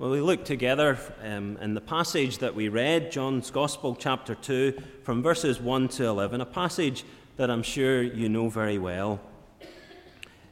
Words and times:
Well, 0.00 0.10
we 0.10 0.20
look 0.20 0.44
together 0.44 0.96
um, 1.24 1.56
in 1.60 1.74
the 1.74 1.80
passage 1.80 2.38
that 2.38 2.54
we 2.54 2.68
read, 2.68 3.10
John's 3.10 3.50
Gospel, 3.50 3.96
chapter 3.96 4.36
2, 4.36 4.80
from 5.02 5.24
verses 5.24 5.60
1 5.60 5.88
to 5.88 6.04
11, 6.04 6.40
a 6.40 6.46
passage 6.46 7.04
that 7.36 7.50
I'm 7.50 7.64
sure 7.64 8.00
you 8.00 8.28
know 8.28 8.48
very 8.48 8.78
well. 8.78 9.20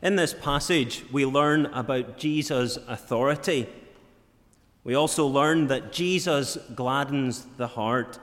In 0.02 0.16
this 0.16 0.34
passage, 0.34 1.04
we 1.12 1.24
learn 1.24 1.66
about 1.66 2.18
Jesus' 2.18 2.76
authority. 2.88 3.68
We 4.82 4.96
also 4.96 5.28
learn 5.28 5.68
that 5.68 5.92
Jesus 5.92 6.58
gladdens 6.74 7.46
the 7.56 7.68
heart. 7.68 8.18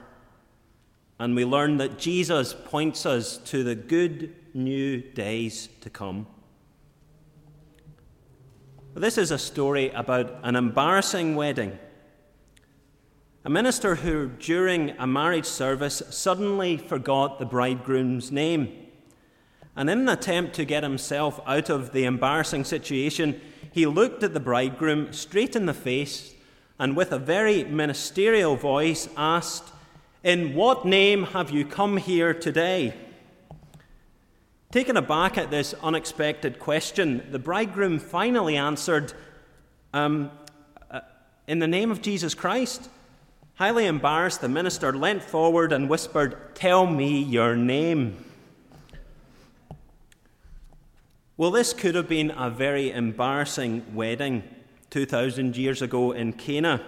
And 1.18 1.34
we 1.34 1.46
learn 1.46 1.78
that 1.78 1.98
Jesus 1.98 2.52
points 2.52 3.06
us 3.06 3.38
to 3.46 3.64
the 3.64 3.74
good 3.74 4.34
new 4.52 5.00
days 5.00 5.70
to 5.80 5.88
come. 5.88 6.26
This 8.96 9.18
is 9.18 9.32
a 9.32 9.38
story 9.38 9.90
about 9.90 10.38
an 10.44 10.54
embarrassing 10.54 11.34
wedding. 11.34 11.76
A 13.44 13.50
minister 13.50 13.96
who, 13.96 14.28
during 14.28 14.90
a 14.90 15.06
marriage 15.06 15.46
service, 15.46 16.00
suddenly 16.10 16.76
forgot 16.76 17.40
the 17.40 17.44
bridegroom's 17.44 18.30
name. 18.30 18.72
And 19.74 19.90
in 19.90 20.02
an 20.02 20.08
attempt 20.08 20.54
to 20.54 20.64
get 20.64 20.84
himself 20.84 21.40
out 21.44 21.70
of 21.70 21.90
the 21.92 22.04
embarrassing 22.04 22.62
situation, 22.62 23.40
he 23.72 23.84
looked 23.84 24.22
at 24.22 24.32
the 24.32 24.38
bridegroom 24.38 25.12
straight 25.12 25.56
in 25.56 25.66
the 25.66 25.74
face 25.74 26.32
and, 26.78 26.96
with 26.96 27.10
a 27.10 27.18
very 27.18 27.64
ministerial 27.64 28.54
voice, 28.54 29.08
asked, 29.16 29.72
In 30.22 30.54
what 30.54 30.86
name 30.86 31.24
have 31.24 31.50
you 31.50 31.66
come 31.66 31.96
here 31.96 32.32
today? 32.32 32.94
Taken 34.74 34.96
aback 34.96 35.38
at 35.38 35.52
this 35.52 35.72
unexpected 35.84 36.58
question, 36.58 37.24
the 37.30 37.38
bridegroom 37.38 38.00
finally 38.00 38.56
answered, 38.56 39.12
um, 39.92 40.32
uh, 40.90 40.98
In 41.46 41.60
the 41.60 41.68
name 41.68 41.92
of 41.92 42.02
Jesus 42.02 42.34
Christ. 42.34 42.88
Highly 43.54 43.86
embarrassed, 43.86 44.40
the 44.40 44.48
minister 44.48 44.92
leant 44.92 45.22
forward 45.22 45.72
and 45.72 45.88
whispered, 45.88 46.56
Tell 46.56 46.86
me 46.86 47.22
your 47.22 47.54
name. 47.54 48.16
Well, 51.36 51.52
this 51.52 51.72
could 51.72 51.94
have 51.94 52.08
been 52.08 52.32
a 52.32 52.50
very 52.50 52.90
embarrassing 52.90 53.94
wedding 53.94 54.42
2,000 54.90 55.56
years 55.56 55.82
ago 55.82 56.10
in 56.10 56.32
Cana. 56.32 56.84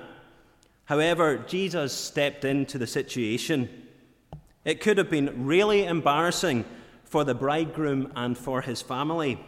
However, 0.86 1.39
Jesus 1.39 1.92
stepped 1.92 2.44
into 2.44 2.78
the 2.78 2.86
situation. 2.89 3.68
It 4.64 4.80
could 4.80 4.98
have 4.98 5.08
been 5.08 5.46
really 5.46 5.84
embarrassing 5.84 6.64
for 7.06 7.24
the 7.24 7.34
bridegroom 7.34 8.12
and 8.14 8.36
for 8.36 8.60
his 8.60 8.82
family. 8.82 9.38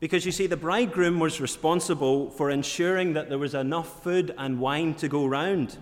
Because 0.00 0.26
you 0.26 0.32
see, 0.32 0.48
the 0.48 0.56
bridegroom 0.56 1.20
was 1.20 1.40
responsible 1.40 2.28
for 2.30 2.50
ensuring 2.50 3.12
that 3.12 3.28
there 3.28 3.38
was 3.38 3.54
enough 3.54 4.02
food 4.02 4.34
and 4.36 4.58
wine 4.58 4.94
to 4.96 5.08
go 5.08 5.24
round. 5.24 5.78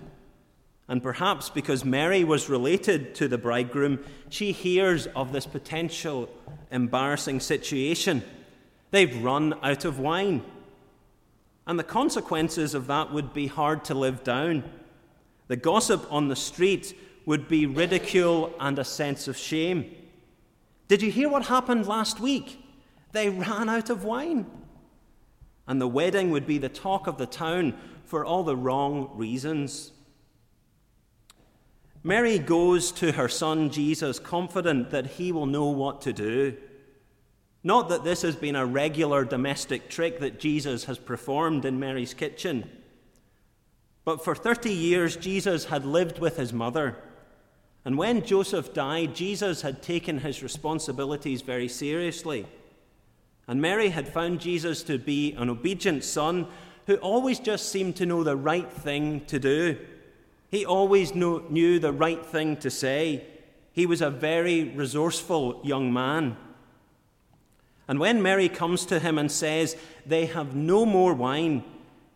And 0.89 1.03
perhaps 1.03 1.49
because 1.49 1.85
Mary 1.85 2.23
was 2.23 2.51
related 2.51 3.15
to 3.15 3.29
the 3.29 3.39
bridegroom, 3.39 4.05
she 4.29 4.53
hears 4.53 5.07
of 5.09 5.33
this 5.33 5.47
potential 5.47 6.29
embarrassing 6.71 7.41
situation. 7.41 8.23
They've 8.91 9.23
run 9.23 9.55
out 9.63 9.87
of 9.87 9.99
wine. 9.99 10.43
And 11.67 11.79
the 11.79 11.85
consequences 11.85 12.75
of 12.75 12.89
that 12.89 13.13
would 13.13 13.33
be 13.33 13.47
hard 13.47 13.85
to 13.85 13.95
live 13.95 14.23
down. 14.23 14.65
The 15.47 15.57
gossip 15.57 16.07
on 16.13 16.29
the 16.29 16.37
street 16.37 16.95
would 17.25 17.49
be 17.49 17.65
ridicule 17.65 18.53
and 18.61 18.79
a 18.79 18.85
sense 18.85 19.29
of 19.29 19.37
shame. 19.37 19.95
Did 20.91 21.03
you 21.03 21.13
hear 21.13 21.29
what 21.29 21.45
happened 21.45 21.87
last 21.87 22.19
week? 22.19 22.61
They 23.13 23.29
ran 23.29 23.69
out 23.69 23.91
of 23.91 24.03
wine. 24.03 24.45
And 25.69 25.81
the 25.81 25.87
wedding 25.87 26.33
would 26.33 26.49
be 26.49 26.59
the 26.59 26.69
talk 26.69 27.07
of 27.07 27.17
the 27.17 27.27
town 27.27 27.79
for 28.03 28.25
all 28.25 28.43
the 28.43 28.57
wrong 28.57 29.09
reasons. 29.15 29.93
Mary 32.03 32.41
goes 32.41 32.91
to 32.91 33.13
her 33.13 33.29
son 33.29 33.71
Jesus 33.71 34.19
confident 34.19 34.91
that 34.91 35.07
he 35.07 35.31
will 35.31 35.47
know 35.47 35.67
what 35.67 36.01
to 36.01 36.13
do. 36.13 36.57
Not 37.63 37.89
that 37.91 38.03
this 38.03 38.23
has 38.23 38.35
been 38.35 38.57
a 38.57 38.67
regular 38.67 39.25
domestic 39.25 39.91
trick 39.91 40.19
that 40.19 40.41
Jesus 40.41 40.87
has 40.87 40.99
performed 40.99 41.65
in 41.65 41.79
Mary's 41.79 42.15
kitchen. 42.15 42.69
But 44.05 44.25
for 44.25 44.35
30 44.35 44.73
years, 44.73 45.15
Jesus 45.15 45.67
had 45.67 45.85
lived 45.85 46.19
with 46.19 46.37
his 46.37 46.53
mother. 46.53 46.97
And 47.85 47.97
when 47.97 48.25
Joseph 48.25 48.75
died, 48.75 49.15
Jesus 49.15 49.63
had 49.63 49.83
taken 49.83 50.19
his 50.19 50.43
responsibilities 50.43 51.41
very 51.41 51.69
seriously. 51.69 52.47
And 53.49 53.61
Mary 53.61 53.89
had 53.89 54.07
found 54.07 54.41
Jesus 54.41 54.83
to 54.85 54.99
be 54.99 55.33
an 55.33 55.49
obedient 55.49 56.05
son 56.05 56.47
who 56.87 56.97
always 56.97 57.39
just 57.39 57.71
seemed 57.71 57.97
to 57.97 58.07
know 58.07 58.23
the 58.23 58.37
right 58.37 58.71
thing 58.71 59.25
to 59.27 59.39
do. 59.39 59.79
He 60.51 60.67
always 60.67 61.15
know, 61.15 61.45
knew 61.49 61.79
the 61.79 61.93
right 61.93 62.25
thing 62.25 62.57
to 62.59 62.71
say. 62.71 63.25
He 63.73 63.87
was 63.87 64.03
a 64.03 64.11
very 64.11 64.65
resourceful 64.65 65.61
young 65.65 65.93
man. 65.93 66.37
And 67.89 67.99
when 67.99 68.23
Mary 68.23 68.49
comes 68.49 68.85
to 68.87 68.99
him 68.99 69.19
and 69.19 69.31
says, 69.33 69.77
They 70.05 70.27
have 70.27 70.55
no 70.55 70.85
more 70.85 71.15
wine, 71.15 71.65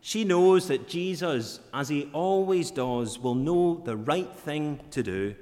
she 0.00 0.24
knows 0.24 0.68
that 0.68 0.88
Jesus, 0.88 1.60
as 1.72 1.88
he 1.88 2.10
always 2.12 2.70
does, 2.70 3.18
will 3.18 3.34
know 3.34 3.80
the 3.84 3.96
right 3.96 4.32
thing 4.36 4.80
to 4.90 5.02
do. 5.02 5.34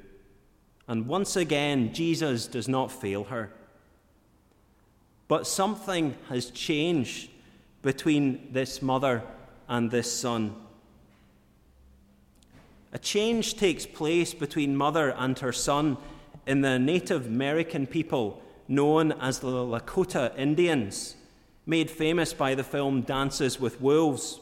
And 0.88 1.06
once 1.06 1.36
again, 1.36 1.92
Jesus 1.92 2.46
does 2.46 2.68
not 2.68 2.90
fail 2.90 3.24
her. 3.24 3.50
But 5.28 5.46
something 5.46 6.16
has 6.28 6.50
changed 6.50 7.30
between 7.82 8.48
this 8.52 8.82
mother 8.82 9.22
and 9.68 9.90
this 9.90 10.12
son. 10.12 10.54
A 12.92 12.98
change 12.98 13.56
takes 13.56 13.86
place 13.86 14.34
between 14.34 14.76
mother 14.76 15.14
and 15.16 15.38
her 15.38 15.52
son 15.52 15.96
in 16.46 16.60
the 16.60 16.78
Native 16.78 17.26
American 17.26 17.86
people 17.86 18.42
known 18.68 19.12
as 19.12 19.38
the 19.38 19.48
Lakota 19.48 20.36
Indians, 20.38 21.16
made 21.66 21.90
famous 21.90 22.32
by 22.32 22.54
the 22.54 22.64
film 22.64 23.02
Dances 23.02 23.60
with 23.60 23.80
Wolves. 23.80 24.40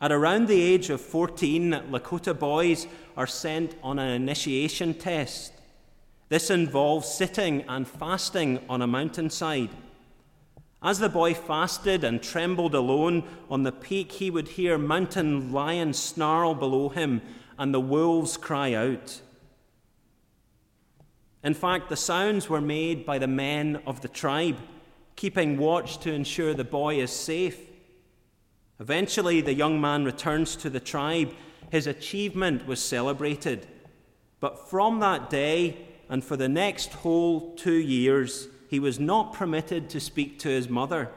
At 0.00 0.12
around 0.12 0.48
the 0.48 0.60
age 0.60 0.90
of 0.90 1.00
14, 1.00 1.70
Lakota 1.90 2.38
boys 2.38 2.86
are 3.16 3.26
sent 3.26 3.74
on 3.82 3.98
an 3.98 4.10
initiation 4.10 4.92
test. 4.92 5.52
This 6.28 6.50
involves 6.50 7.08
sitting 7.08 7.62
and 7.62 7.88
fasting 7.88 8.60
on 8.68 8.82
a 8.82 8.86
mountainside. 8.86 9.70
As 10.82 10.98
the 10.98 11.08
boy 11.08 11.32
fasted 11.32 12.04
and 12.04 12.22
trembled 12.22 12.74
alone 12.74 13.24
on 13.48 13.62
the 13.62 13.72
peak, 13.72 14.12
he 14.12 14.30
would 14.30 14.48
hear 14.48 14.76
mountain 14.76 15.50
lions 15.52 15.98
snarl 15.98 16.54
below 16.54 16.90
him 16.90 17.22
and 17.58 17.72
the 17.72 17.80
wolves 17.80 18.36
cry 18.36 18.74
out. 18.74 19.22
In 21.42 21.54
fact, 21.54 21.88
the 21.88 21.96
sounds 21.96 22.48
were 22.48 22.60
made 22.60 23.06
by 23.06 23.18
the 23.18 23.26
men 23.26 23.80
of 23.86 24.00
the 24.00 24.08
tribe, 24.08 24.58
keeping 25.14 25.56
watch 25.56 25.98
to 25.98 26.12
ensure 26.12 26.52
the 26.52 26.64
boy 26.64 27.00
is 27.00 27.10
safe. 27.10 27.58
Eventually, 28.78 29.40
the 29.40 29.54
young 29.54 29.80
man 29.80 30.04
returns 30.04 30.56
to 30.56 30.70
the 30.70 30.80
tribe. 30.80 31.32
His 31.70 31.86
achievement 31.86 32.66
was 32.66 32.82
celebrated. 32.82 33.66
But 34.40 34.68
from 34.68 35.00
that 35.00 35.30
day 35.30 35.76
and 36.08 36.22
for 36.22 36.36
the 36.36 36.48
next 36.48 36.92
whole 36.92 37.54
two 37.54 37.78
years, 37.78 38.48
he 38.68 38.78
was 38.78 39.00
not 39.00 39.32
permitted 39.32 39.88
to 39.90 40.00
speak 40.00 40.38
to 40.40 40.48
his 40.48 40.68
mother. 40.68 41.10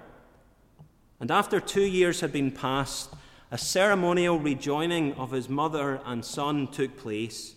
And 1.20 1.32
after 1.32 1.60
two 1.60 1.84
years 1.84 2.22
had 2.22 2.32
been 2.32 2.52
passed, 2.52 3.14
a 3.52 3.58
ceremonial 3.58 4.40
rejoining 4.40 5.14
of 5.14 5.32
his 5.32 5.50
mother 5.50 6.00
and 6.06 6.24
son 6.24 6.68
took 6.68 6.98
place. 6.98 7.56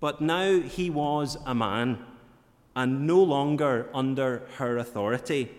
But 0.00 0.20
now 0.20 0.60
he 0.60 0.90
was 0.90 1.36
a 1.46 1.54
man 1.54 2.04
and 2.74 3.06
no 3.06 3.22
longer 3.22 3.88
under 3.92 4.46
her 4.56 4.78
authority. 4.78 5.50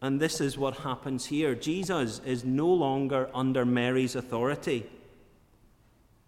And 0.00 0.20
this 0.20 0.40
is 0.40 0.56
what 0.56 0.78
happens 0.78 1.26
here 1.26 1.54
Jesus 1.54 2.20
is 2.24 2.44
no 2.44 2.68
longer 2.68 3.28
under 3.34 3.64
Mary's 3.64 4.14
authority. 4.14 4.86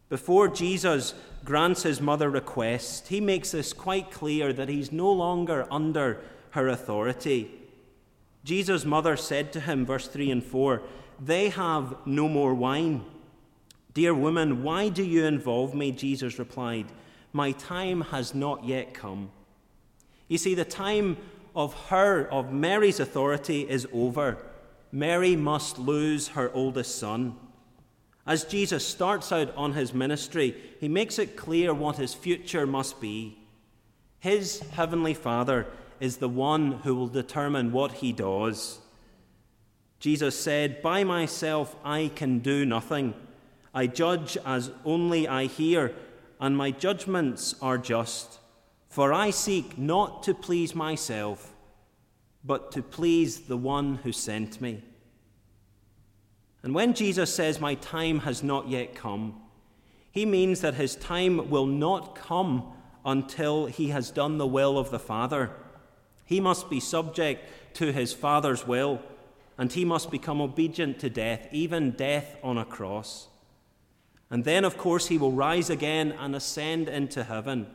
Before 0.09 0.49
Jesus 0.49 1.15
grants 1.45 1.85
his 1.85 2.01
mother 2.01 2.29
request, 2.29 3.09
he 3.09 3.21
makes 3.21 3.53
this 3.53 3.73
quite 3.73 4.11
clear 4.11 4.53
that 4.53 4.69
he's 4.69 4.91
no 4.91 5.11
longer 5.11 5.69
under 5.71 6.21
her 6.51 6.67
authority. 6.67 7.49
Jesus' 8.43 8.85
mother 8.85 9.17
said 9.17 9.53
to 9.53 9.61
him, 9.61 9.87
verse 9.87 10.09
3 10.09 10.33
and 10.33 10.45
4, 10.45 10.83
They 11.21 11.51
have 11.51 11.95
no 12.05 12.29
more 12.29 12.55
wine. 12.55 13.05
Dear 13.95 14.15
woman, 14.15 14.65
why 14.65 14.89
do 14.89 15.05
you 15.05 15.25
involve 15.27 15.75
me? 15.75 15.93
Jesus 15.93 16.41
replied, 16.41 16.87
My 17.33 17.53
time 17.53 18.01
has 18.01 18.35
not 18.35 18.65
yet 18.65 18.95
come. 18.95 19.31
You 20.27 20.39
see, 20.39 20.55
the 20.55 20.65
time 20.65 21.19
of 21.55 21.75
her, 21.89 22.27
of 22.31 22.53
Mary's 22.53 23.01
authority, 23.01 23.69
is 23.69 23.87
over. 23.93 24.39
Mary 24.93 25.37
must 25.37 25.79
lose 25.79 26.29
her 26.29 26.51
oldest 26.53 26.99
son. 26.99 27.37
As 28.27 28.45
Jesus 28.45 28.87
starts 28.87 29.33
out 29.33 29.55
on 29.57 29.73
his 29.73 29.95
ministry, 29.95 30.55
he 30.79 30.89
makes 30.89 31.19
it 31.19 31.37
clear 31.37 31.73
what 31.73 31.97
his 31.97 32.15
future 32.15 32.67
must 32.67 33.01
be. 33.01 33.39
His 34.19 34.61
heavenly 34.71 35.15
Father 35.15 35.67
is 36.01 36.17
the 36.17 36.29
one 36.29 36.73
who 36.83 36.95
will 36.95 37.09
determine 37.09 37.73
what 37.73 37.93
he 37.93 38.13
does. 38.13 38.81
Jesus 39.99 40.39
said, 40.39 40.83
By 40.83 41.05
myself 41.05 41.77
I 41.85 42.11
can 42.15 42.39
do 42.41 42.65
nothing. 42.65 43.15
I 43.75 43.87
judge 43.87 44.37
as 44.45 44.71
only 44.85 45.29
I 45.29 45.47
hear, 45.47 45.95
and 46.41 46.57
my 46.57 46.71
judgments 46.71 47.55
are 47.63 47.79
just. 47.79 48.40
For 48.91 49.13
I 49.13 49.31
seek 49.31 49.79
not 49.79 50.25
to 50.25 50.35
please 50.35 50.75
myself, 50.75 51.55
but 52.45 52.73
to 52.73 52.83
please 52.83 53.43
the 53.43 53.57
one 53.57 53.97
who 54.03 54.11
sent 54.11 54.61
me. 54.61 54.83
And 56.65 56.75
when 56.75 56.93
Jesus 56.93 57.33
says, 57.33 57.61
My 57.61 57.77
time 57.77 58.21
has 58.21 58.43
not 58.43 58.69
yet 58.69 58.97
come, 58.97 59.41
he 60.11 60.27
means 60.27 60.61
that 60.61 60.75
his 60.75 60.97
time 60.97 61.51
will 61.51 61.67
not 61.67 62.17
come 62.17 62.73
until 63.05 63.67
he 63.67 63.89
has 63.89 64.11
done 64.11 64.39
the 64.39 64.47
will 64.47 64.77
of 64.77 64.91
the 64.91 64.99
Father. 64.99 65.51
He 66.27 66.41
must 66.41 66.69
be 66.69 66.81
subject 66.81 67.49
to 67.75 67.93
his 67.93 68.13
Father's 68.13 68.67
will, 68.67 69.01
and 69.57 69.73
he 69.73 69.85
must 69.85 70.11
become 70.11 70.41
obedient 70.41 70.99
to 70.99 71.09
death, 71.09 71.47
even 71.53 71.93
death 71.93 72.37
on 72.43 72.59
a 72.59 72.65
cross. 72.65 73.29
And 74.31 74.45
then, 74.45 74.65
of 74.65 74.77
course, 74.77 75.07
he 75.07 75.17
will 75.17 75.33
rise 75.33 75.71
again 75.71 76.13
and 76.19 76.35
ascend 76.35 76.89
into 76.89 77.23
heaven. 77.23 77.69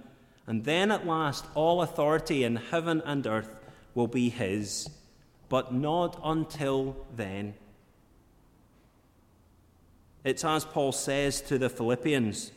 And 0.47 0.63
then 0.63 0.91
at 0.91 1.07
last, 1.07 1.45
all 1.55 1.81
authority 1.81 2.43
in 2.43 2.55
heaven 2.57 3.01
and 3.05 3.25
earth 3.25 3.59
will 3.93 4.07
be 4.07 4.29
his. 4.29 4.89
But 5.49 5.73
not 5.73 6.19
until 6.23 6.95
then. 7.15 7.55
It's 10.23 10.43
as 10.43 10.65
Paul 10.65 10.91
says 10.91 11.41
to 11.41 11.57
the 11.57 11.69
Philippians 11.69 12.51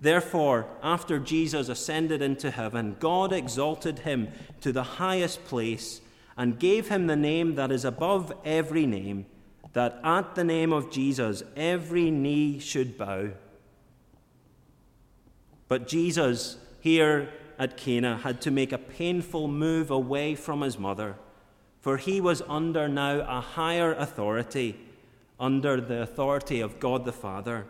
Therefore, 0.00 0.66
after 0.82 1.18
Jesus 1.18 1.68
ascended 1.68 2.22
into 2.22 2.50
heaven, 2.50 2.96
God 2.98 3.32
exalted 3.32 4.00
him 4.00 4.28
to 4.62 4.72
the 4.72 4.82
highest 4.82 5.44
place 5.44 6.00
and 6.38 6.58
gave 6.58 6.88
him 6.88 7.06
the 7.06 7.16
name 7.16 7.54
that 7.56 7.70
is 7.70 7.84
above 7.84 8.32
every 8.44 8.86
name, 8.86 9.26
that 9.74 10.00
at 10.02 10.34
the 10.34 10.44
name 10.44 10.72
of 10.72 10.90
Jesus 10.90 11.42
every 11.54 12.10
knee 12.10 12.58
should 12.58 12.96
bow. 12.96 13.30
But 15.70 15.86
Jesus, 15.86 16.56
here 16.80 17.28
at 17.56 17.76
Cana, 17.76 18.18
had 18.18 18.40
to 18.40 18.50
make 18.50 18.72
a 18.72 18.78
painful 18.78 19.46
move 19.46 19.88
away 19.88 20.34
from 20.34 20.62
his 20.62 20.76
mother, 20.76 21.14
for 21.80 21.96
he 21.96 22.20
was 22.20 22.42
under 22.48 22.88
now 22.88 23.20
a 23.20 23.40
higher 23.40 23.92
authority 23.94 24.76
under 25.38 25.80
the 25.80 26.02
authority 26.02 26.60
of 26.60 26.80
God 26.80 27.04
the 27.04 27.12
Father. 27.12 27.66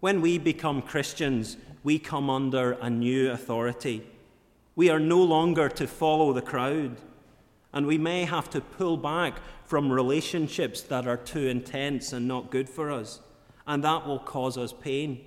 When 0.00 0.20
we 0.20 0.36
become 0.36 0.82
Christians, 0.82 1.56
we 1.84 2.00
come 2.00 2.28
under 2.28 2.72
a 2.72 2.90
new 2.90 3.30
authority. 3.30 4.04
We 4.74 4.90
are 4.90 4.98
no 4.98 5.22
longer 5.22 5.68
to 5.68 5.86
follow 5.86 6.32
the 6.32 6.42
crowd, 6.42 6.96
and 7.72 7.86
we 7.86 7.98
may 7.98 8.24
have 8.24 8.50
to 8.50 8.60
pull 8.60 8.96
back 8.96 9.38
from 9.64 9.92
relationships 9.92 10.82
that 10.82 11.06
are 11.06 11.16
too 11.16 11.46
intense 11.46 12.12
and 12.12 12.26
not 12.26 12.50
good 12.50 12.68
for 12.68 12.90
us, 12.90 13.20
and 13.64 13.84
that 13.84 14.08
will 14.08 14.18
cause 14.18 14.58
us 14.58 14.72
pain. 14.72 15.24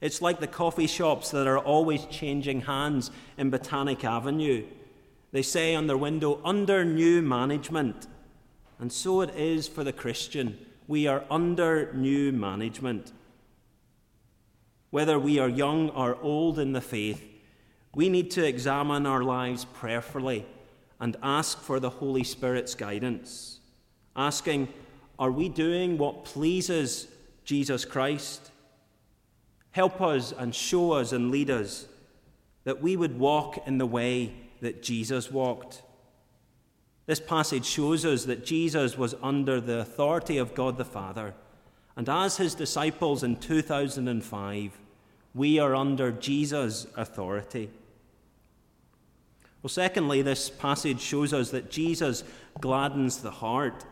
It's 0.00 0.22
like 0.22 0.38
the 0.38 0.46
coffee 0.46 0.86
shops 0.86 1.30
that 1.32 1.46
are 1.46 1.58
always 1.58 2.04
changing 2.06 2.62
hands 2.62 3.10
in 3.36 3.50
Botanic 3.50 4.04
Avenue. 4.04 4.64
They 5.32 5.42
say 5.42 5.74
on 5.74 5.88
their 5.88 5.96
window, 5.96 6.40
under 6.44 6.84
new 6.84 7.20
management. 7.20 8.06
And 8.78 8.92
so 8.92 9.20
it 9.22 9.34
is 9.34 9.66
for 9.66 9.82
the 9.82 9.92
Christian. 9.92 10.58
We 10.86 11.06
are 11.06 11.24
under 11.30 11.92
new 11.92 12.30
management. 12.32 13.12
Whether 14.90 15.18
we 15.18 15.38
are 15.38 15.48
young 15.48 15.90
or 15.90 16.16
old 16.22 16.58
in 16.58 16.72
the 16.72 16.80
faith, 16.80 17.24
we 17.94 18.08
need 18.08 18.30
to 18.32 18.46
examine 18.46 19.04
our 19.04 19.24
lives 19.24 19.64
prayerfully 19.64 20.46
and 21.00 21.16
ask 21.22 21.60
for 21.60 21.80
the 21.80 21.90
Holy 21.90 22.24
Spirit's 22.24 22.74
guidance, 22.74 23.58
asking, 24.16 24.68
Are 25.18 25.30
we 25.30 25.48
doing 25.48 25.98
what 25.98 26.24
pleases 26.24 27.08
Jesus 27.44 27.84
Christ? 27.84 28.50
Help 29.72 30.00
us 30.00 30.32
and 30.32 30.54
show 30.54 30.92
us 30.92 31.12
and 31.12 31.30
lead 31.30 31.50
us 31.50 31.86
that 32.64 32.82
we 32.82 32.96
would 32.96 33.18
walk 33.18 33.66
in 33.66 33.78
the 33.78 33.86
way 33.86 34.32
that 34.60 34.82
Jesus 34.82 35.30
walked. 35.30 35.82
This 37.06 37.20
passage 37.20 37.64
shows 37.64 38.04
us 38.04 38.24
that 38.24 38.44
Jesus 38.44 38.98
was 38.98 39.14
under 39.22 39.60
the 39.60 39.80
authority 39.80 40.36
of 40.36 40.54
God 40.54 40.76
the 40.76 40.84
Father, 40.84 41.34
and 41.96 42.08
as 42.08 42.36
his 42.36 42.54
disciples 42.54 43.22
in 43.22 43.36
2005, 43.36 44.78
we 45.34 45.58
are 45.58 45.74
under 45.74 46.12
Jesus' 46.12 46.86
authority. 46.96 47.70
Well, 49.62 49.70
secondly, 49.70 50.22
this 50.22 50.50
passage 50.50 51.00
shows 51.00 51.32
us 51.32 51.50
that 51.50 51.70
Jesus 51.70 52.22
gladdens 52.60 53.18
the 53.22 53.30
heart. 53.30 53.84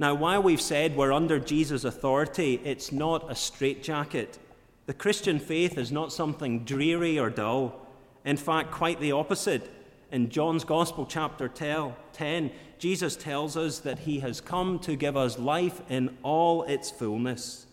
Now, 0.00 0.14
while 0.14 0.42
we've 0.42 0.62
said 0.62 0.96
we're 0.96 1.12
under 1.12 1.38
Jesus' 1.38 1.84
authority, 1.84 2.58
it's 2.64 2.90
not 2.90 3.30
a 3.30 3.34
straitjacket. 3.34 4.38
The 4.86 4.94
Christian 4.94 5.38
faith 5.38 5.76
is 5.76 5.92
not 5.92 6.10
something 6.10 6.64
dreary 6.64 7.18
or 7.18 7.28
dull. 7.28 7.86
In 8.24 8.38
fact, 8.38 8.70
quite 8.70 8.98
the 8.98 9.12
opposite 9.12 9.70
in 10.10 10.30
John's 10.30 10.64
Gospel, 10.64 11.04
chapter 11.04 11.48
10, 11.48 12.50
Jesus 12.78 13.14
tells 13.14 13.58
us 13.58 13.80
that 13.80 13.98
he 13.98 14.20
has 14.20 14.40
come 14.40 14.78
to 14.78 14.96
give 14.96 15.18
us 15.18 15.38
life 15.38 15.82
in 15.90 16.16
all 16.22 16.62
its 16.62 16.90
fullness. 16.90 17.66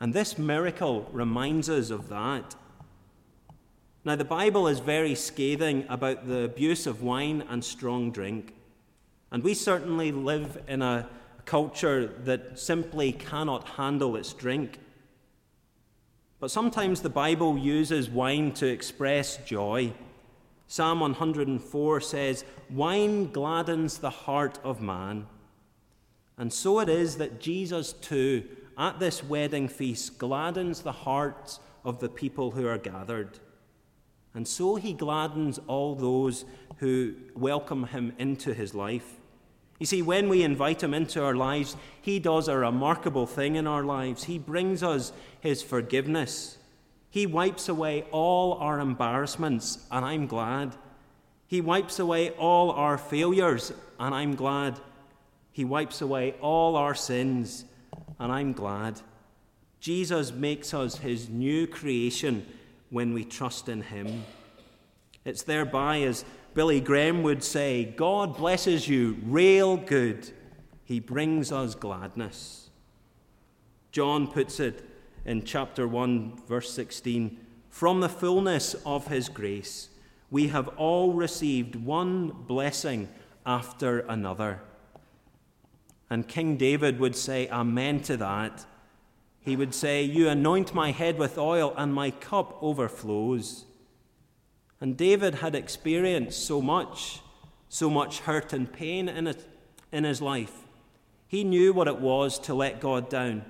And 0.00 0.14
this 0.14 0.38
miracle 0.38 1.10
reminds 1.12 1.68
us 1.68 1.90
of 1.90 2.08
that. 2.08 2.56
Now, 4.02 4.16
the 4.16 4.24
Bible 4.24 4.66
is 4.66 4.80
very 4.80 5.14
scathing 5.14 5.84
about 5.90 6.26
the 6.26 6.44
abuse 6.44 6.86
of 6.86 7.02
wine 7.02 7.44
and 7.50 7.62
strong 7.62 8.12
drink. 8.12 8.54
And 9.30 9.44
we 9.44 9.52
certainly 9.52 10.10
live 10.10 10.58
in 10.66 10.80
a 10.80 11.06
culture 11.50 12.06
that 12.22 12.56
simply 12.56 13.10
cannot 13.10 13.70
handle 13.70 14.14
its 14.14 14.32
drink. 14.32 14.78
But 16.38 16.52
sometimes 16.52 17.02
the 17.02 17.10
Bible 17.10 17.58
uses 17.58 18.08
wine 18.08 18.52
to 18.52 18.68
express 18.68 19.36
joy. 19.38 19.92
Psalm 20.68 21.00
104 21.00 22.00
says, 22.02 22.44
Wine 22.70 23.32
gladdens 23.32 23.98
the 23.98 24.10
heart 24.10 24.60
of 24.62 24.80
man. 24.80 25.26
And 26.38 26.52
so 26.52 26.78
it 26.78 26.88
is 26.88 27.16
that 27.16 27.40
Jesus, 27.40 27.94
too, 27.94 28.44
at 28.78 29.00
this 29.00 29.24
wedding 29.24 29.66
feast, 29.66 30.18
gladdens 30.18 30.82
the 30.82 30.92
hearts 30.92 31.58
of 31.84 31.98
the 31.98 32.08
people 32.08 32.52
who 32.52 32.68
are 32.68 32.78
gathered. 32.78 33.40
And 34.34 34.46
so 34.46 34.76
he 34.76 34.92
gladdens 34.92 35.58
all 35.66 35.96
those 35.96 36.44
who 36.76 37.16
welcome 37.34 37.86
him 37.86 38.12
into 38.18 38.54
his 38.54 38.72
life. 38.72 39.19
You 39.80 39.86
see, 39.86 40.02
when 40.02 40.28
we 40.28 40.42
invite 40.42 40.82
him 40.82 40.92
into 40.92 41.24
our 41.24 41.34
lives, 41.34 41.74
he 42.02 42.20
does 42.20 42.48
a 42.48 42.56
remarkable 42.56 43.26
thing 43.26 43.56
in 43.56 43.66
our 43.66 43.82
lives. 43.82 44.24
He 44.24 44.38
brings 44.38 44.82
us 44.82 45.10
his 45.40 45.62
forgiveness. 45.62 46.58
He 47.08 47.26
wipes 47.26 47.66
away 47.66 48.04
all 48.12 48.54
our 48.54 48.78
embarrassments, 48.78 49.78
and 49.90 50.04
I'm 50.04 50.26
glad. 50.26 50.76
He 51.46 51.62
wipes 51.62 51.98
away 51.98 52.30
all 52.32 52.70
our 52.72 52.98
failures, 52.98 53.72
and 53.98 54.14
I'm 54.14 54.36
glad. 54.36 54.78
He 55.50 55.64
wipes 55.64 56.02
away 56.02 56.34
all 56.42 56.76
our 56.76 56.94
sins, 56.94 57.64
and 58.18 58.30
I'm 58.30 58.52
glad. 58.52 59.00
Jesus 59.80 60.30
makes 60.30 60.74
us 60.74 60.98
his 60.98 61.30
new 61.30 61.66
creation 61.66 62.46
when 62.90 63.14
we 63.14 63.24
trust 63.24 63.70
in 63.70 63.80
him. 63.80 64.24
It's 65.24 65.42
thereby, 65.42 66.02
as 66.02 66.26
Billy 66.54 66.80
Graham 66.80 67.22
would 67.22 67.44
say, 67.44 67.84
God 67.84 68.36
blesses 68.36 68.88
you 68.88 69.18
real 69.24 69.76
good. 69.76 70.30
He 70.84 70.98
brings 70.98 71.52
us 71.52 71.74
gladness. 71.74 72.70
John 73.92 74.26
puts 74.26 74.58
it 74.58 74.84
in 75.24 75.44
chapter 75.44 75.86
1, 75.86 76.42
verse 76.48 76.72
16 76.72 77.38
From 77.68 78.00
the 78.00 78.08
fullness 78.08 78.74
of 78.84 79.06
his 79.06 79.28
grace, 79.28 79.88
we 80.30 80.48
have 80.48 80.68
all 80.76 81.12
received 81.12 81.76
one 81.76 82.30
blessing 82.30 83.08
after 83.46 84.00
another. 84.00 84.60
And 86.08 86.26
King 86.26 86.56
David 86.56 86.98
would 86.98 87.14
say, 87.14 87.48
Amen 87.48 88.00
to 88.02 88.16
that. 88.16 88.66
He 89.40 89.56
would 89.56 89.74
say, 89.74 90.02
You 90.02 90.28
anoint 90.28 90.74
my 90.74 90.90
head 90.90 91.18
with 91.18 91.38
oil, 91.38 91.72
and 91.76 91.94
my 91.94 92.10
cup 92.10 92.58
overflows. 92.60 93.64
And 94.80 94.96
David 94.96 95.36
had 95.36 95.54
experienced 95.54 96.46
so 96.46 96.62
much, 96.62 97.20
so 97.68 97.90
much 97.90 98.20
hurt 98.20 98.52
and 98.52 98.72
pain 98.72 99.08
in, 99.08 99.26
it, 99.26 99.44
in 99.92 100.04
his 100.04 100.22
life. 100.22 100.66
He 101.28 101.44
knew 101.44 101.72
what 101.72 101.86
it 101.86 101.98
was 101.98 102.38
to 102.40 102.54
let 102.54 102.80
God 102.80 103.08
down. 103.10 103.44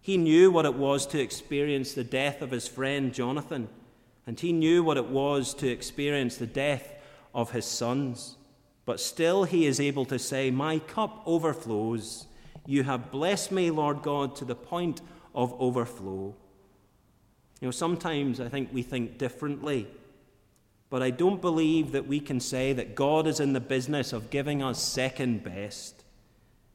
He 0.00 0.16
knew 0.16 0.50
what 0.50 0.66
it 0.66 0.74
was 0.74 1.06
to 1.08 1.20
experience 1.20 1.94
the 1.94 2.02
death 2.02 2.42
of 2.42 2.50
his 2.50 2.66
friend 2.66 3.12
Jonathan, 3.14 3.68
and 4.26 4.40
he 4.40 4.52
knew 4.52 4.82
what 4.82 4.96
it 4.96 5.06
was 5.06 5.54
to 5.54 5.68
experience 5.68 6.36
the 6.36 6.46
death 6.46 6.92
of 7.34 7.52
his 7.52 7.64
sons. 7.64 8.36
But 8.84 8.98
still, 8.98 9.44
he 9.44 9.66
is 9.66 9.78
able 9.78 10.04
to 10.06 10.18
say, 10.18 10.50
My 10.50 10.80
cup 10.80 11.22
overflows. 11.26 12.26
You 12.66 12.82
have 12.84 13.10
blessed 13.10 13.52
me, 13.52 13.70
Lord 13.70 14.02
God, 14.02 14.36
to 14.36 14.44
the 14.44 14.54
point 14.54 15.00
of 15.34 15.54
overflow. 15.60 16.34
You 17.60 17.68
know, 17.68 17.70
sometimes 17.70 18.40
I 18.40 18.48
think 18.48 18.70
we 18.72 18.82
think 18.82 19.18
differently. 19.18 19.86
But 20.92 21.02
I 21.02 21.08
don't 21.08 21.40
believe 21.40 21.92
that 21.92 22.06
we 22.06 22.20
can 22.20 22.38
say 22.38 22.74
that 22.74 22.94
God 22.94 23.26
is 23.26 23.40
in 23.40 23.54
the 23.54 23.60
business 23.60 24.12
of 24.12 24.28
giving 24.28 24.62
us 24.62 24.78
second 24.78 25.42
best. 25.42 26.04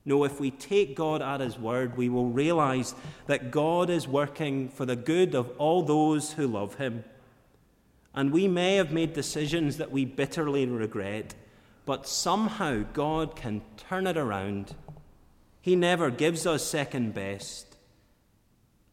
No, 0.06 0.24
if 0.24 0.40
we 0.40 0.50
take 0.50 0.96
God 0.96 1.22
at 1.22 1.40
His 1.40 1.60
word, 1.60 1.96
we 1.96 2.10
will 2.10 2.26
realize 2.26 2.96
that 3.28 3.52
God 3.52 3.92
is 3.92 4.08
working 4.08 4.70
for 4.70 4.88
the 4.88 4.96
good 4.96 5.36
of 5.36 5.52
all 5.60 5.84
those 5.84 6.34
who 6.34 6.48
love 6.48 6.78
Him. 6.78 7.04
And 8.16 8.32
we 8.32 8.48
may 8.48 8.78
have 8.78 8.92
made 8.92 9.14
decisions 9.14 9.78
that 9.78 9.92
we 9.92 10.04
bitterly 10.04 10.66
regret, 10.66 11.36
but 11.86 12.08
somehow 12.08 12.86
God 12.94 13.36
can 13.36 13.62
turn 13.78 14.08
it 14.08 14.18
around. 14.18 14.74
He 15.62 15.76
never 15.76 16.10
gives 16.10 16.48
us 16.48 16.64
second 16.66 17.14
best. 17.14 17.78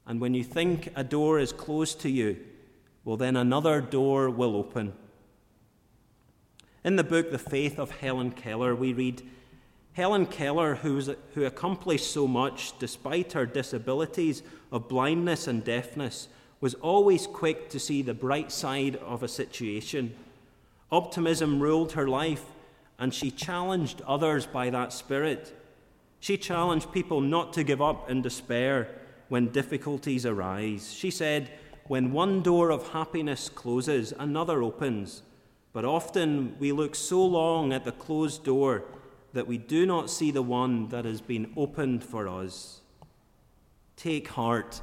And 0.06 0.20
when 0.20 0.34
you 0.34 0.44
think 0.44 0.92
a 0.94 1.02
door 1.02 1.38
is 1.38 1.50
closed 1.50 2.02
to 2.02 2.10
you, 2.10 2.36
well, 3.06 3.16
then 3.16 3.36
another 3.36 3.80
door 3.80 4.28
will 4.28 4.54
open. 4.54 4.92
In 6.84 6.96
the 6.96 7.02
book 7.04 7.30
The 7.30 7.38
Faith 7.38 7.78
of 7.78 7.90
Helen 7.90 8.30
Keller, 8.30 8.74
we 8.74 8.92
read 8.92 9.22
Helen 9.94 10.26
Keller, 10.26 10.74
who, 10.74 11.00
who 11.32 11.46
accomplished 11.46 12.12
so 12.12 12.28
much 12.28 12.78
despite 12.78 13.32
her 13.32 13.46
disabilities 13.46 14.42
of 14.70 14.86
blindness 14.86 15.46
and 15.46 15.64
deafness, 15.64 16.28
was 16.60 16.74
always 16.74 17.26
quick 17.26 17.70
to 17.70 17.80
see 17.80 18.02
the 18.02 18.12
bright 18.12 18.52
side 18.52 18.96
of 18.96 19.22
a 19.22 19.28
situation. 19.28 20.14
Optimism 20.92 21.58
ruled 21.58 21.92
her 21.92 22.06
life, 22.06 22.44
and 22.98 23.14
she 23.14 23.30
challenged 23.30 24.02
others 24.06 24.44
by 24.44 24.68
that 24.68 24.92
spirit. 24.92 25.58
She 26.20 26.36
challenged 26.36 26.92
people 26.92 27.22
not 27.22 27.54
to 27.54 27.64
give 27.64 27.80
up 27.80 28.10
in 28.10 28.20
despair 28.20 28.88
when 29.30 29.48
difficulties 29.48 30.26
arise. 30.26 30.92
She 30.92 31.10
said, 31.10 31.50
When 31.86 32.12
one 32.12 32.42
door 32.42 32.68
of 32.68 32.88
happiness 32.88 33.48
closes, 33.48 34.12
another 34.18 34.62
opens. 34.62 35.22
But 35.74 35.84
often 35.84 36.54
we 36.60 36.70
look 36.70 36.94
so 36.94 37.22
long 37.26 37.72
at 37.72 37.84
the 37.84 37.92
closed 37.92 38.44
door 38.44 38.84
that 39.32 39.48
we 39.48 39.58
do 39.58 39.84
not 39.84 40.08
see 40.08 40.30
the 40.30 40.40
one 40.40 40.88
that 40.88 41.04
has 41.04 41.20
been 41.20 41.52
opened 41.56 42.04
for 42.04 42.28
us. 42.28 42.80
Take 43.96 44.28
heart, 44.28 44.80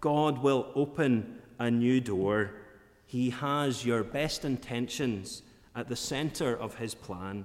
God 0.00 0.42
will 0.42 0.70
open 0.74 1.38
a 1.60 1.70
new 1.70 2.00
door. 2.00 2.50
He 3.06 3.30
has 3.30 3.86
your 3.86 4.02
best 4.02 4.44
intentions 4.44 5.42
at 5.76 5.88
the 5.88 5.94
center 5.94 6.56
of 6.56 6.74
his 6.74 6.94
plan. 6.94 7.44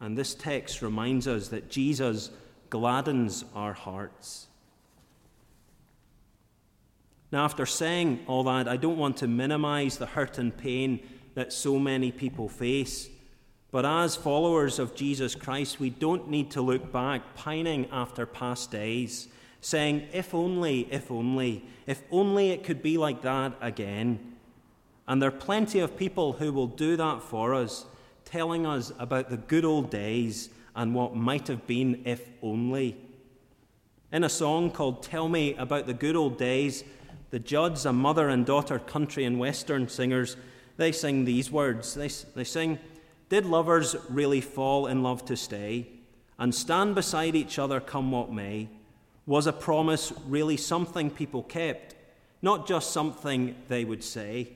And 0.00 0.16
this 0.16 0.34
text 0.34 0.82
reminds 0.82 1.26
us 1.26 1.48
that 1.48 1.68
Jesus 1.68 2.30
gladdens 2.70 3.44
our 3.56 3.72
hearts. 3.72 4.46
Now, 7.32 7.44
after 7.44 7.66
saying 7.66 8.20
all 8.28 8.44
that, 8.44 8.68
I 8.68 8.76
don't 8.76 8.98
want 8.98 9.16
to 9.16 9.26
minimize 9.26 9.96
the 9.96 10.06
hurt 10.06 10.38
and 10.38 10.56
pain 10.56 11.00
that 11.34 11.52
so 11.52 11.78
many 11.78 12.10
people 12.12 12.48
face. 12.48 13.08
But 13.70 13.86
as 13.86 14.16
followers 14.16 14.78
of 14.78 14.94
Jesus 14.94 15.34
Christ, 15.34 15.80
we 15.80 15.90
don't 15.90 16.28
need 16.28 16.50
to 16.52 16.60
look 16.60 16.92
back, 16.92 17.34
pining 17.34 17.88
after 17.90 18.26
past 18.26 18.70
days, 18.70 19.28
saying, 19.60 20.08
if 20.12 20.34
only, 20.34 20.88
if 20.90 21.10
only, 21.10 21.64
if 21.86 22.02
only 22.10 22.50
it 22.50 22.64
could 22.64 22.82
be 22.82 22.98
like 22.98 23.22
that 23.22 23.54
again. 23.60 24.34
And 25.08 25.22
there 25.22 25.28
are 25.28 25.32
plenty 25.32 25.80
of 25.80 25.96
people 25.96 26.34
who 26.34 26.52
will 26.52 26.66
do 26.66 26.96
that 26.96 27.22
for 27.22 27.54
us, 27.54 27.86
telling 28.24 28.66
us 28.66 28.92
about 28.98 29.30
the 29.30 29.36
good 29.36 29.64
old 29.64 29.90
days 29.90 30.50
and 30.76 30.94
what 30.94 31.16
might 31.16 31.48
have 31.48 31.66
been 31.66 32.02
if 32.04 32.28
only. 32.42 32.96
In 34.12 34.24
a 34.24 34.28
song 34.28 34.70
called 34.70 35.02
Tell 35.02 35.28
Me 35.28 35.54
About 35.54 35.86
the 35.86 35.94
Good 35.94 36.16
Old 36.16 36.36
Days, 36.36 36.84
the 37.30 37.38
Judds, 37.38 37.86
a 37.86 37.92
mother 37.94 38.28
and 38.28 38.44
daughter 38.44 38.78
country 38.78 39.24
and 39.24 39.38
western 39.38 39.88
singers, 39.88 40.36
they 40.82 40.92
sing 40.92 41.24
these 41.24 41.50
words. 41.50 41.94
They, 41.94 42.08
they 42.34 42.44
sing, 42.44 42.78
Did 43.28 43.46
lovers 43.46 43.94
really 44.08 44.40
fall 44.40 44.86
in 44.88 45.02
love 45.02 45.24
to 45.26 45.36
stay 45.36 45.86
and 46.38 46.54
stand 46.54 46.94
beside 46.94 47.36
each 47.36 47.58
other 47.58 47.80
come 47.80 48.10
what 48.10 48.32
may? 48.32 48.68
Was 49.24 49.46
a 49.46 49.52
promise 49.52 50.12
really 50.26 50.56
something 50.56 51.08
people 51.08 51.44
kept, 51.44 51.94
not 52.42 52.66
just 52.66 52.90
something 52.90 53.54
they 53.68 53.84
would 53.84 54.02
say? 54.02 54.52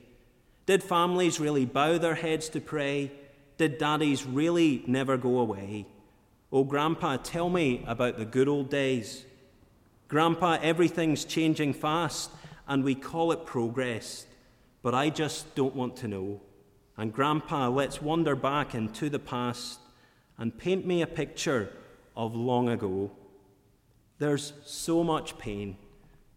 Did 0.65 0.83
families 0.83 1.39
really 1.39 1.65
bow 1.65 1.97
their 1.97 2.15
heads 2.15 2.49
to 2.49 2.59
pray? 2.59 3.11
Did 3.57 3.77
daddies 3.77 4.25
really 4.25 4.83
never 4.85 5.15
go 5.15 5.39
away? 5.39 5.85
Oh, 6.51 6.65
Grandpa, 6.65 7.17
tell 7.17 7.49
me 7.49 7.85
about 7.87 8.17
the 8.17 8.25
good 8.25 8.49
old 8.49 8.69
days. 8.69 9.23
Grandpa, 10.09 10.57
everything's 10.61 11.23
changing 11.23 11.73
fast 11.73 12.29
and 12.67 12.83
we 12.83 12.95
call 12.95 13.31
it 13.31 13.45
progress, 13.45 14.25
but 14.87 14.95
I 14.95 15.09
just 15.09 15.53
don't 15.53 15.75
want 15.75 15.97
to 15.97 16.07
know. 16.07 16.39
And 16.95 17.11
Grandpa, 17.11 17.67
let's 17.67 18.01
wander 18.01 18.37
back 18.37 18.73
into 18.73 19.09
the 19.09 19.19
past 19.19 19.81
and 20.37 20.57
paint 20.57 20.85
me 20.85 21.01
a 21.01 21.07
picture 21.07 21.73
of 22.15 22.33
long 22.33 22.69
ago. 22.69 23.11
There's 24.17 24.53
so 24.63 25.03
much 25.03 25.37
pain, 25.37 25.75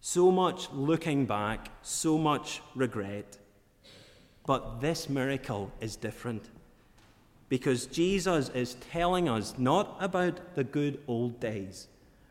so 0.00 0.32
much 0.32 0.68
looking 0.72 1.26
back, 1.26 1.68
so 1.82 2.18
much 2.18 2.60
regret. 2.74 3.38
But 4.44 4.80
this 4.80 5.08
miracle 5.08 5.70
is 5.80 5.94
different 5.94 6.50
because 7.48 7.86
Jesus 7.86 8.48
is 8.48 8.74
telling 8.90 9.28
us 9.28 9.54
not 9.58 9.96
about 10.00 10.56
the 10.56 10.64
good 10.64 10.98
old 11.06 11.38
days, 11.38 11.86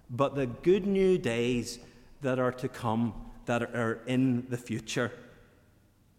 but 0.09 0.35
the 0.35 0.47
good 0.47 0.85
new 0.85 1.17
days 1.17 1.79
that 2.19 2.39
are 2.39 2.51
to 2.51 2.67
come 2.67 3.13
that 3.45 3.61
are 3.73 4.01
in 4.05 4.45
the 4.49 4.57
future. 4.57 5.13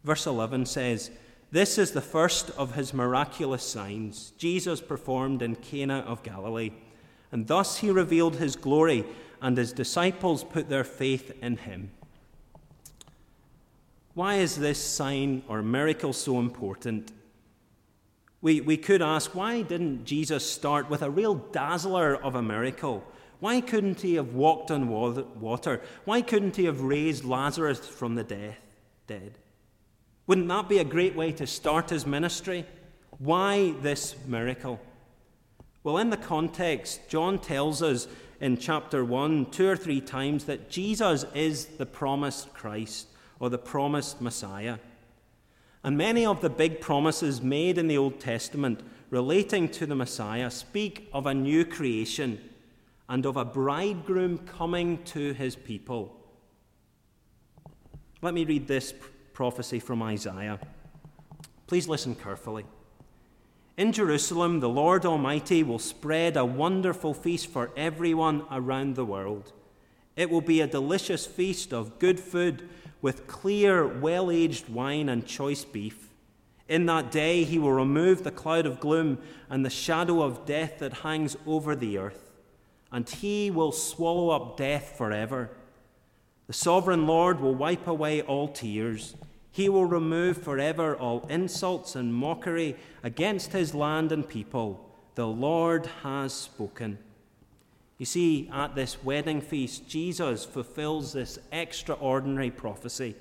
Verse 0.04 0.26
11 0.26 0.66
says, 0.66 1.10
This 1.50 1.78
is 1.78 1.92
the 1.92 2.00
first 2.00 2.50
of 2.50 2.74
his 2.74 2.94
miraculous 2.94 3.64
signs 3.64 4.32
Jesus 4.38 4.80
performed 4.80 5.42
in 5.42 5.56
Cana 5.56 5.98
of 6.06 6.22
Galilee. 6.22 6.72
And 7.32 7.46
thus 7.46 7.78
he 7.78 7.90
revealed 7.90 8.36
his 8.36 8.56
glory, 8.56 9.04
and 9.40 9.56
his 9.56 9.72
disciples 9.72 10.42
put 10.44 10.68
their 10.68 10.84
faith 10.84 11.32
in 11.42 11.58
him. 11.58 11.90
Why 14.14 14.36
is 14.36 14.56
this 14.56 14.82
sign 14.82 15.42
or 15.48 15.62
miracle 15.62 16.12
so 16.12 16.38
important? 16.40 17.12
We, 18.42 18.60
we 18.60 18.76
could 18.76 19.02
ask, 19.02 19.34
why 19.34 19.62
didn't 19.62 20.04
Jesus 20.04 20.50
start 20.50 20.90
with 20.90 21.02
a 21.02 21.10
real 21.10 21.34
dazzler 21.34 22.16
of 22.16 22.34
a 22.34 22.42
miracle? 22.42 23.04
Why 23.38 23.60
couldn't 23.60 24.00
he 24.00 24.14
have 24.14 24.34
walked 24.34 24.70
on 24.70 24.88
water? 24.88 25.80
Why 26.04 26.22
couldn't 26.22 26.56
he 26.56 26.64
have 26.64 26.80
raised 26.80 27.24
Lazarus 27.24 27.78
from 27.86 28.14
the 28.14 28.24
death, 28.24 28.60
dead? 29.06 29.38
Wouldn't 30.26 30.48
that 30.48 30.68
be 30.68 30.78
a 30.78 30.84
great 30.84 31.16
way 31.16 31.32
to 31.32 31.46
start 31.46 31.90
his 31.90 32.06
ministry? 32.06 32.64
Why 33.18 33.72
this 33.82 34.14
miracle? 34.26 34.80
Well, 35.82 35.98
in 35.98 36.10
the 36.10 36.16
context, 36.16 37.08
John 37.08 37.38
tells 37.38 37.82
us 37.82 38.06
in 38.40 38.56
chapter 38.58 39.04
1 39.04 39.50
two 39.50 39.68
or 39.68 39.76
three 39.76 40.00
times 40.00 40.44
that 40.44 40.70
Jesus 40.70 41.24
is 41.34 41.66
the 41.66 41.86
promised 41.86 42.52
Christ 42.54 43.08
or 43.38 43.50
the 43.50 43.58
promised 43.58 44.20
Messiah. 44.20 44.78
And 45.82 45.96
many 45.96 46.26
of 46.26 46.40
the 46.40 46.50
big 46.50 46.80
promises 46.80 47.40
made 47.40 47.78
in 47.78 47.88
the 47.88 47.98
Old 47.98 48.20
Testament 48.20 48.82
relating 49.08 49.68
to 49.70 49.86
the 49.86 49.94
Messiah 49.94 50.50
speak 50.50 51.08
of 51.12 51.26
a 51.26 51.34
new 51.34 51.64
creation 51.64 52.38
and 53.08 53.26
of 53.26 53.36
a 53.36 53.44
bridegroom 53.44 54.38
coming 54.38 55.02
to 55.04 55.32
his 55.32 55.56
people. 55.56 56.16
Let 58.22 58.34
me 58.34 58.44
read 58.44 58.68
this 58.68 58.92
prophecy 59.40 59.78
from 59.78 60.02
Isaiah. 60.02 60.60
Please 61.66 61.88
listen 61.88 62.14
carefully. 62.14 62.66
In 63.78 63.90
Jerusalem, 63.90 64.60
the 64.60 64.68
Lord 64.68 65.06
Almighty 65.06 65.62
will 65.62 65.78
spread 65.78 66.36
a 66.36 66.44
wonderful 66.44 67.14
feast 67.14 67.46
for 67.46 67.70
everyone 67.74 68.44
around 68.50 68.96
the 68.96 69.04
world. 69.06 69.54
It 70.14 70.28
will 70.28 70.42
be 70.42 70.60
a 70.60 70.66
delicious 70.66 71.24
feast 71.24 71.72
of 71.72 71.98
good 71.98 72.20
food 72.20 72.68
with 73.00 73.26
clear, 73.26 73.86
well 73.88 74.30
aged 74.30 74.68
wine 74.68 75.08
and 75.08 75.26
choice 75.26 75.64
beef. 75.64 76.10
In 76.68 76.84
that 76.84 77.10
day, 77.10 77.44
he 77.44 77.58
will 77.58 77.72
remove 77.72 78.24
the 78.24 78.30
cloud 78.30 78.66
of 78.66 78.78
gloom 78.78 79.16
and 79.48 79.64
the 79.64 79.70
shadow 79.70 80.20
of 80.20 80.44
death 80.44 80.80
that 80.80 80.92
hangs 80.92 81.34
over 81.46 81.74
the 81.74 81.96
earth 81.96 82.30
and 82.92 83.08
he 83.08 83.50
will 83.50 83.72
swallow 83.72 84.28
up 84.28 84.58
death 84.58 84.98
forever. 84.98 85.48
The 86.46 86.52
sovereign 86.52 87.06
Lord 87.06 87.40
will 87.40 87.54
wipe 87.54 87.86
away 87.86 88.20
all 88.20 88.48
tears. 88.48 89.14
He 89.52 89.68
will 89.68 89.84
remove 89.84 90.38
forever 90.38 90.96
all 90.96 91.26
insults 91.28 91.96
and 91.96 92.14
mockery 92.14 92.76
against 93.02 93.52
his 93.52 93.74
land 93.74 94.12
and 94.12 94.28
people. 94.28 94.88
The 95.16 95.26
Lord 95.26 95.86
has 96.02 96.32
spoken. 96.32 96.98
You 97.98 98.06
see, 98.06 98.48
at 98.52 98.74
this 98.74 99.02
wedding 99.02 99.40
feast, 99.40 99.88
Jesus 99.88 100.44
fulfills 100.44 101.12
this 101.12 101.38
extraordinary 101.52 102.50
prophecy. 102.50 103.16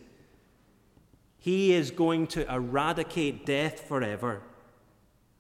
He 1.38 1.74
is 1.74 1.92
going 1.92 2.28
to 2.28 2.54
eradicate 2.54 3.46
death 3.46 3.88
forever 3.88 4.42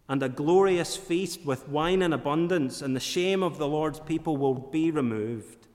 and 0.09 0.23
a 0.23 0.29
glorious 0.29 0.97
feast 0.97 1.45
with 1.45 1.69
wine 1.69 2.01
in 2.01 2.13
abundance, 2.13 2.81
and 2.81 2.95
the 2.95 2.99
shame 2.99 3.43
of 3.43 3.59
the 3.59 3.67
Lord's 3.67 3.99
people 3.99 4.37
will 4.37 4.55
be 4.55 4.89
removed. 4.89 5.67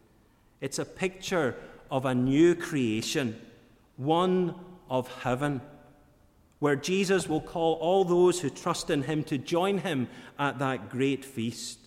It's 0.61 0.81
a 0.81 0.85
picture 0.85 1.55
of 1.89 2.05
a 2.05 2.17
new 2.17 2.57
creation, 2.57 3.41
one 3.97 4.57
of 4.89 5.09
heaven, 5.23 5.61
where 6.59 6.77
Jesus 6.77 7.29
will 7.29 7.41
call 7.41 7.75
all 7.75 8.05
those 8.05 8.41
who 8.41 8.51
trust 8.51 8.91
in 8.91 9.03
him 9.03 9.25
to 9.25 9.39
join 9.39 9.79
him 9.79 10.09
at 10.39 10.59
that 10.59 10.91
great 10.91 11.25
feast. 11.25 11.79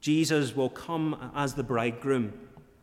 Jesus 0.00 0.56
will 0.56 0.70
come 0.70 1.30
as 1.34 1.54
the 1.54 1.62
bridegroom, 1.62 2.32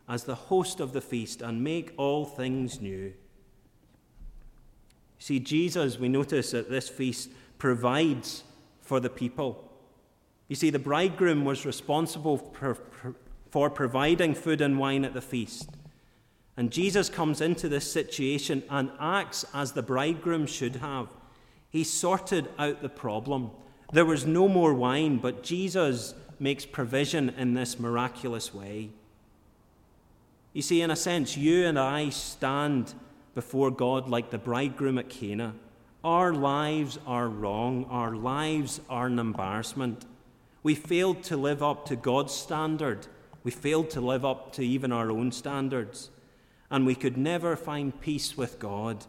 as 0.08 0.24
the 0.24 0.36
host 0.36 0.80
of 0.80 0.94
the 0.94 1.02
feast, 1.02 1.42
and 1.42 1.64
make 1.64 1.94
all 1.98 2.26
things 2.26 2.80
new. 2.80 3.14
See, 5.20 5.40
Jesus, 5.40 6.00
we 6.00 6.08
notice 6.08 6.54
at 6.54 6.70
this 6.70 6.88
feast, 6.88 7.30
provides 7.58 8.44
for 8.82 9.00
the 9.00 9.10
people. 9.10 9.70
You 10.48 10.56
see, 10.56 10.70
the 10.70 10.80
bridegroom 10.80 11.44
was 11.44 11.66
responsible 11.66 12.38
for, 12.38 12.78
for 13.52 13.70
providing 13.70 14.34
food 14.34 14.62
and 14.62 14.80
wine 14.80 15.04
at 15.04 15.14
the 15.14 15.22
feast. 15.22 15.70
And 16.60 16.74
Jesus 16.74 17.10
comes 17.10 17.40
into 17.40 17.70
this 17.70 17.90
situation 17.90 18.64
and 18.70 18.92
acts 19.00 19.46
as 19.54 19.72
the 19.72 19.82
bridegroom 19.82 20.46
should 20.46 20.76
have. 20.76 21.08
He 21.70 21.86
sorted 21.86 22.50
out 22.60 22.82
the 22.82 22.90
problem. 22.90 23.52
There 23.94 24.04
was 24.04 24.26
no 24.26 24.50
more 24.50 24.74
wine, 24.74 25.20
but 25.20 25.42
Jesus 25.42 26.16
makes 26.38 26.66
provision 26.66 27.30
in 27.30 27.54
this 27.54 27.80
miraculous 27.80 28.54
way. 28.54 28.90
You 30.52 30.62
see, 30.62 30.82
in 30.82 30.92
a 30.92 30.98
sense, 30.98 31.38
you 31.38 31.66
and 31.66 31.80
I 31.80 32.10
stand 32.10 32.94
before 33.36 33.72
God 33.72 34.10
like 34.10 34.30
the 34.30 34.38
bridegroom 34.38 34.98
at 34.98 35.08
Cana. 35.08 35.54
Our 36.04 36.34
lives 36.34 37.00
are 37.08 37.30
wrong. 37.30 37.86
Our 37.86 38.14
lives 38.18 38.82
are 38.90 39.08
an 39.08 39.18
embarrassment. 39.18 40.06
We 40.62 40.76
failed 40.76 41.24
to 41.24 41.38
live 41.38 41.64
up 41.64 41.86
to 41.86 41.96
God's 41.96 42.34
standard. 42.34 43.08
We 43.46 43.52
failed 43.52 43.90
to 43.92 44.02
live 44.02 44.26
up 44.26 44.52
to 44.56 44.62
even 44.62 44.92
our 44.92 45.10
own 45.10 45.32
standards. 45.32 46.10
And 46.72 46.86
we 46.86 46.96
could 46.96 47.18
never 47.18 47.56
find 47.56 48.00
peace 48.00 48.38
with 48.38 48.60
God. 48.60 49.06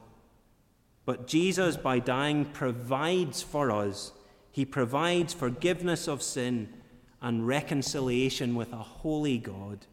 But 1.05 1.27
Jesus, 1.27 1.77
by 1.77 1.99
dying, 1.99 2.45
provides 2.45 3.43
for 3.43 3.71
us. 3.71 4.13
He 4.51 4.65
provides 4.65 5.35
forgiveness 5.35 6.09
of 6.09 6.23
sin 6.23 6.73
and 7.21 7.47
reconciliation 7.47 8.55
with 8.55 8.73
a 8.73 8.77
holy 8.77 9.39
God. 9.39 9.87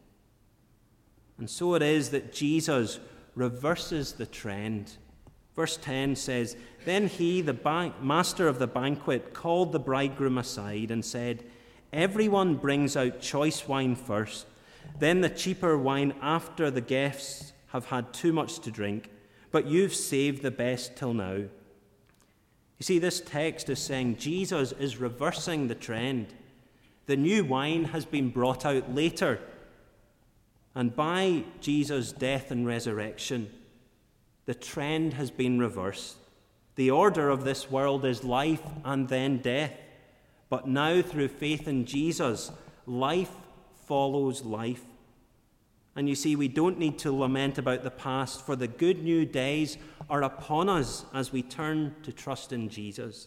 And 1.38 1.48
so 1.48 1.74
it 1.74 1.82
is 1.82 2.10
that 2.10 2.32
Jesus 2.32 2.98
reverses 3.34 4.12
the 4.12 4.26
trend. 4.26 4.92
Verse 5.54 5.76
10 5.76 6.16
says 6.16 6.56
Then 6.84 7.06
he, 7.06 7.40
the 7.40 7.92
master 8.00 8.48
of 8.48 8.58
the 8.58 8.66
banquet, 8.66 9.34
called 9.34 9.72
the 9.72 9.78
bridegroom 9.78 10.38
aside 10.38 10.90
and 10.90 11.04
said, 11.04 11.44
Everyone 11.92 12.56
brings 12.56 12.96
out 12.96 13.20
choice 13.20 13.66
wine 13.66 13.94
first, 13.94 14.46
then 14.98 15.20
the 15.20 15.30
cheaper 15.30 15.78
wine 15.78 16.14
after 16.20 16.70
the 16.70 16.80
guests 16.80 17.52
have 17.68 17.86
had 17.86 18.12
too 18.12 18.32
much 18.32 18.60
to 18.60 18.70
drink, 18.70 19.10
but 19.50 19.66
you've 19.66 19.94
saved 19.94 20.42
the 20.42 20.50
best 20.50 20.96
till 20.96 21.14
now. 21.14 21.34
You 21.34 22.82
see, 22.82 22.98
this 22.98 23.20
text 23.20 23.68
is 23.68 23.78
saying 23.78 24.16
Jesus 24.16 24.72
is 24.72 24.98
reversing 24.98 25.68
the 25.68 25.74
trend. 25.74 26.28
The 27.06 27.16
new 27.16 27.44
wine 27.44 27.84
has 27.84 28.04
been 28.04 28.30
brought 28.30 28.64
out 28.64 28.94
later 28.94 29.40
and 30.78 30.94
by 30.94 31.42
Jesus' 31.60 32.12
death 32.12 32.52
and 32.52 32.64
resurrection, 32.64 33.50
the 34.46 34.54
trend 34.54 35.14
has 35.14 35.28
been 35.28 35.58
reversed. 35.58 36.16
The 36.76 36.92
order 36.92 37.30
of 37.30 37.42
this 37.42 37.68
world 37.68 38.04
is 38.04 38.22
life 38.22 38.62
and 38.84 39.08
then 39.08 39.38
death. 39.38 39.72
But 40.48 40.68
now, 40.68 41.02
through 41.02 41.28
faith 41.28 41.66
in 41.66 41.84
Jesus, 41.84 42.52
life 42.86 43.32
follows 43.86 44.44
life. 44.44 44.84
And 45.98 46.08
you 46.08 46.14
see, 46.14 46.36
we 46.36 46.46
don't 46.46 46.78
need 46.78 46.96
to 47.00 47.10
lament 47.10 47.58
about 47.58 47.82
the 47.82 47.90
past, 47.90 48.46
for 48.46 48.54
the 48.54 48.68
good 48.68 49.02
new 49.02 49.26
days 49.26 49.78
are 50.08 50.22
upon 50.22 50.68
us 50.68 51.04
as 51.12 51.32
we 51.32 51.42
turn 51.42 51.96
to 52.04 52.12
trust 52.12 52.52
in 52.52 52.68
Jesus. 52.68 53.26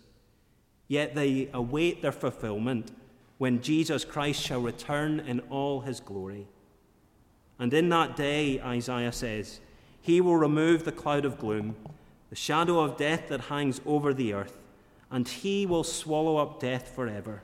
Yet 0.88 1.14
they 1.14 1.50
await 1.54 2.02
their 2.02 2.14
fulfillment 2.14 2.92
when 3.40 3.62
Jesus 3.62 4.06
Christ 4.06 4.42
shall 4.42 4.62
return 4.62 5.20
in 5.20 5.42
all 5.50 5.82
his 5.82 6.00
glory. 6.00 6.48
And 7.60 7.74
in 7.74 7.90
that 7.90 8.16
day, 8.16 8.62
Isaiah 8.62 9.12
says, 9.12 9.60
He 10.02 10.22
will 10.22 10.38
remove 10.38 10.86
the 10.86 10.94
cloud 10.94 11.26
of 11.26 11.40
gloom, 11.40 11.76
the 12.30 12.38
shadow 12.38 12.80
of 12.80 12.96
death 12.96 13.28
that 13.28 13.42
hangs 13.42 13.82
over 13.86 14.14
the 14.14 14.32
earth, 14.32 14.58
and 15.12 15.28
He 15.28 15.66
will 15.66 15.84
swallow 15.84 16.38
up 16.38 16.62
death 16.62 16.96
forever. 16.96 17.42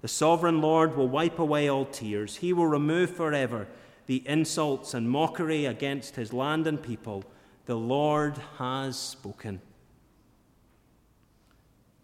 The 0.00 0.08
sovereign 0.08 0.62
Lord 0.62 0.96
will 0.96 1.08
wipe 1.08 1.38
away 1.38 1.68
all 1.68 1.84
tears. 1.84 2.36
He 2.36 2.54
will 2.54 2.66
remove 2.66 3.14
forever 3.14 3.68
the 4.06 4.22
insults 4.26 4.94
and 4.94 5.10
mockery 5.10 5.66
against 5.66 6.16
His 6.16 6.32
land 6.32 6.66
and 6.66 6.82
people. 6.82 7.24
The 7.66 7.76
Lord 7.76 8.38
has 8.58 8.98
spoken. 8.98 9.60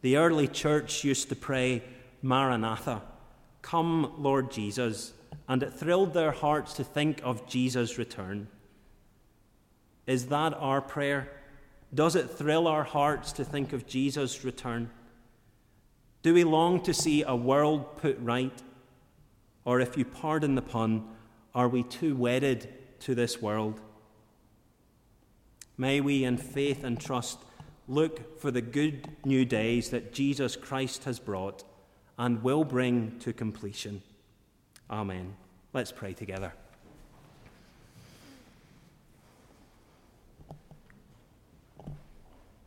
The 0.01 0.17
early 0.17 0.47
church 0.47 1.03
used 1.05 1.29
to 1.31 1.37
pray, 1.37 1.83
Maranatha, 2.23 3.03
come, 3.63 4.15
Lord 4.19 4.51
Jesus 4.51 5.13
and 5.49 5.63
it 5.63 5.73
thrilled 5.73 6.13
their 6.13 6.31
hearts 6.31 6.75
to 6.75 6.85
think 6.85 7.23
of 7.25 7.47
Jesus' 7.47 7.99
return. 7.99 8.49
Is 10.07 10.27
that 10.27 10.55
our 10.55 10.83
prayer? 10.83 11.31
Does 11.95 12.17
it 12.17 12.31
thrill 12.31 12.69
our 12.69 12.85
hearts 12.85 13.33
to 13.33 13.45
think 13.45 13.73
of 13.73 13.87
Jesus' 13.87 14.45
return? 14.45 14.91
Do 16.23 16.35
we 16.35 16.45
long 16.45 16.83
to 16.83 16.93
see 16.93 17.23
a 17.23 17.35
world 17.35 17.97
put 17.97 18.19
right? 18.21 18.63
Or, 19.65 19.81
if 19.81 19.97
you 19.97 20.05
pardon 20.05 20.55
the 20.55 20.63
pun, 20.63 21.07
are 21.55 21.69
we 21.69 21.83
too 21.83 22.15
wedded 22.17 22.69
to 23.01 23.15
this 23.15 23.41
world? 23.41 23.81
May 25.77 26.01
we, 26.01 26.25
in 26.25 26.37
faith 26.37 26.85
and 26.85 27.01
trust, 27.01 27.39
look 27.87 28.41
for 28.41 28.51
the 28.51 28.61
good 28.61 29.09
new 29.25 29.45
days 29.45 29.91
that 29.91 30.13
Jesus 30.13 30.57
Christ 30.57 31.05
has 31.05 31.19
brought 31.19 31.65
and 32.19 32.43
will 32.43 32.65
bring 32.65 33.19
to 33.21 33.33
completion. 33.33 34.03
Amen. 34.91 35.37
Let's 35.73 35.93
pray 35.93 36.15
together. 36.15 36.53